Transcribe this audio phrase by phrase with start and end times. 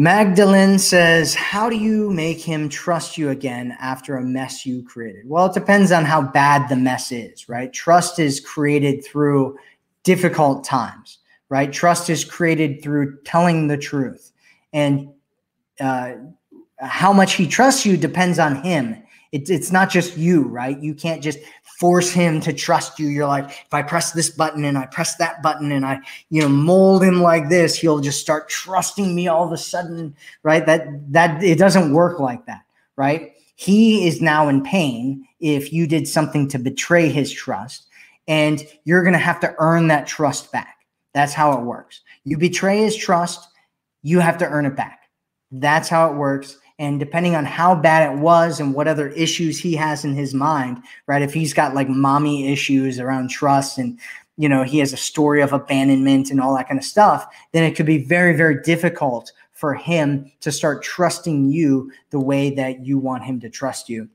[0.00, 5.28] Magdalene says, How do you make him trust you again after a mess you created?
[5.28, 7.70] Well, it depends on how bad the mess is, right?
[7.70, 9.58] Trust is created through
[10.02, 11.18] difficult times,
[11.50, 11.70] right?
[11.70, 14.32] Trust is created through telling the truth.
[14.72, 15.10] And
[15.78, 16.12] uh,
[16.78, 19.02] how much he trusts you depends on him.
[19.32, 20.78] It, it's not just you, right?
[20.80, 21.38] You can't just
[21.78, 23.08] force him to trust you.
[23.08, 26.42] You're like, if I press this button and I press that button and I, you
[26.42, 30.66] know, mold him like this, he'll just start trusting me all of a sudden, right?
[30.66, 32.62] That that it doesn't work like that,
[32.96, 33.32] right?
[33.54, 37.86] He is now in pain if you did something to betray his trust,
[38.26, 40.76] and you're going to have to earn that trust back.
[41.14, 42.00] That's how it works.
[42.24, 43.48] You betray his trust,
[44.02, 45.00] you have to earn it back.
[45.50, 46.58] That's how it works.
[46.80, 50.32] And depending on how bad it was and what other issues he has in his
[50.32, 51.20] mind, right?
[51.20, 53.98] If he's got like mommy issues around trust and,
[54.38, 57.64] you know, he has a story of abandonment and all that kind of stuff, then
[57.64, 62.82] it could be very, very difficult for him to start trusting you the way that
[62.82, 64.08] you want him to trust you.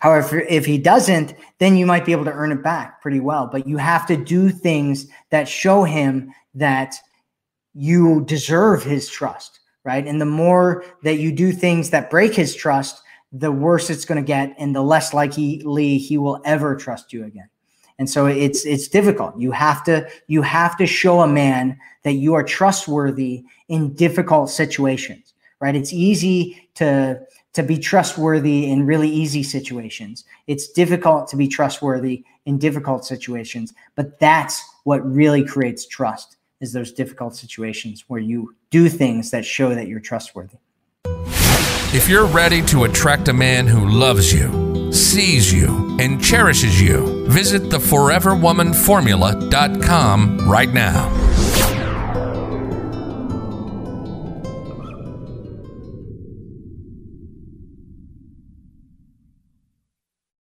[0.00, 3.46] However, if he doesn't, then you might be able to earn it back pretty well.
[3.46, 6.94] But you have to do things that show him that
[7.72, 10.06] you deserve his trust right?
[10.06, 14.22] And the more that you do things that break his trust, the worse it's going
[14.22, 17.48] to get and the less likely he will ever trust you again.
[17.98, 19.38] And so it's it's difficult.
[19.38, 24.50] You have to you have to show a man that you are trustworthy in difficult
[24.50, 25.76] situations, right?
[25.76, 27.20] It's easy to
[27.52, 30.24] to be trustworthy in really easy situations.
[30.48, 36.33] It's difficult to be trustworthy in difficult situations, but that's what really creates trust
[36.64, 40.56] is those difficult situations where you do things that show that you're trustworthy.
[41.94, 47.24] If you're ready to attract a man who loves you, sees you, and cherishes you,
[47.28, 51.33] visit theforeverwomanformula.com right now.